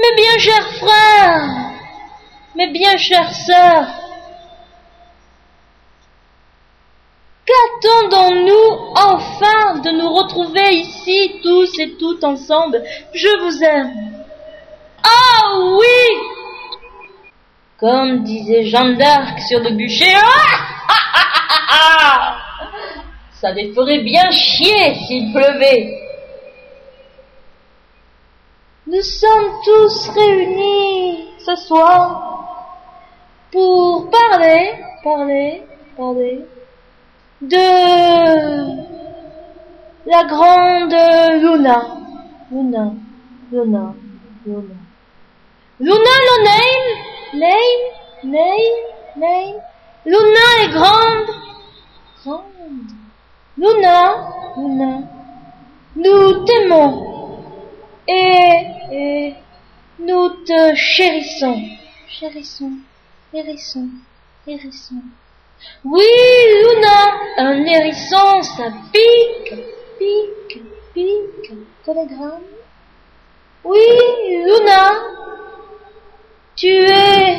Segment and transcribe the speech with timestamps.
[0.00, 1.48] Mes bien chers frères,
[2.54, 3.88] mes bien chères sœurs,
[7.44, 12.80] qu'attendons-nous enfin de nous retrouver ici tous et toutes ensemble?
[13.12, 13.92] Je vous aime.
[15.02, 16.16] Ah oui!
[17.80, 20.14] Comme disait Jeanne d'Arc sur le bûcher.
[21.70, 22.36] Ah!
[23.40, 26.07] Ça les ferait bien chier s'il pleuvait.
[28.90, 32.72] Nous sommes tous réunis ce soir
[33.52, 35.62] pour parler, parler,
[35.94, 36.46] parler
[37.42, 37.66] de
[40.06, 40.96] la grande
[41.42, 41.98] Luna.
[42.50, 42.94] Luna,
[43.52, 43.94] Luna,
[44.46, 44.74] Luna.
[45.80, 46.88] Luna, no name,
[47.34, 47.82] name,
[48.24, 48.78] name,
[49.18, 49.60] name.
[50.06, 51.30] Luna est grande,
[52.24, 52.42] grande.
[53.58, 54.14] Luna,
[54.56, 55.02] Luna.
[55.94, 57.18] Nous t'aimons
[58.08, 59.34] et, et
[59.98, 61.62] nous te chérissons,
[62.08, 62.72] chérissons,
[63.32, 63.88] hérissons,
[64.46, 65.02] hérissons.
[65.84, 66.04] Oui,
[66.62, 69.54] Luna, un hérisson, ça pique,
[69.98, 70.62] pique,
[70.94, 71.52] pique,
[71.84, 72.42] télégramme.
[73.64, 73.78] Oui,
[74.28, 74.92] Luna,
[76.54, 77.38] tu es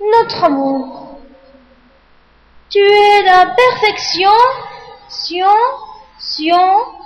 [0.00, 1.18] notre amour.
[2.70, 4.30] Tu es la perfection,
[5.08, 5.46] sion,
[6.18, 6.98] sion.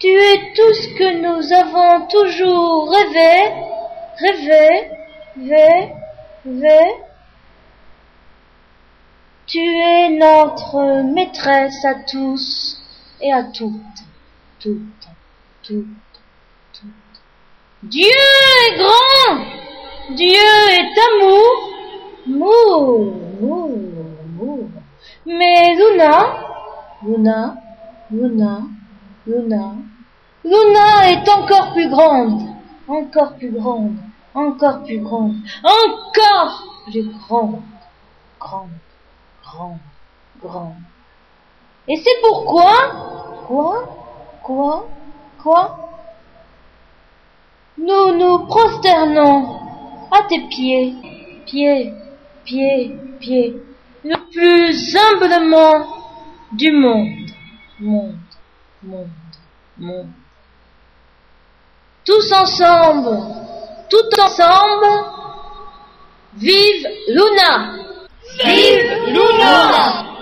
[0.00, 3.52] Tu es tout ce que nous avons toujours rêvé,
[4.18, 4.88] rêvé,
[5.36, 5.92] rêvé,
[6.46, 6.94] rêvé.
[9.46, 12.80] Tu es notre maîtresse à tous
[13.20, 13.72] et à toutes,
[14.58, 14.80] toutes,
[15.64, 15.86] toutes,
[16.72, 17.20] toutes.
[17.82, 20.48] Dieu est grand, Dieu
[20.78, 21.70] est amour,
[22.26, 23.70] amour, amour,
[24.24, 24.68] amour.
[25.26, 26.38] Mais Luna,
[27.04, 27.54] Luna,
[28.10, 28.62] Luna,
[29.26, 29.74] Luna,
[30.44, 32.40] Luna est encore plus grande,
[32.88, 33.96] encore plus grande,
[34.34, 37.62] encore plus grande, encore plus grande,
[38.38, 38.70] grande.
[39.42, 39.78] Grand,
[40.40, 40.76] grand.
[41.88, 42.72] Et c'est pourquoi,
[43.46, 43.84] quoi,
[44.42, 44.88] quoi,
[45.42, 45.90] quoi,
[47.76, 49.58] nous nous prosternons
[50.12, 50.94] à tes pieds,
[51.46, 51.92] pieds,
[52.44, 53.56] pieds, pieds,
[54.04, 55.86] le plus humblement
[56.52, 57.30] du monde,
[57.80, 58.16] monde,
[62.04, 63.18] Tous ensemble,
[63.90, 64.86] tout ensemble,
[66.36, 67.76] vive Luna!
[68.42, 70.19] Vive Luna